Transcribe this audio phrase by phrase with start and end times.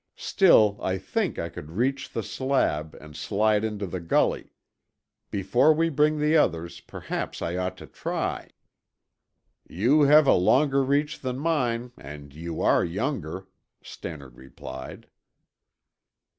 [0.17, 4.51] "Still I think I could reach the slab and slide into the gully.
[5.29, 8.49] Before we bring the others, perhaps I ought to try."
[9.67, 13.45] "You have a longer reach than mine and you are younger,"
[13.83, 15.07] Stannard replied.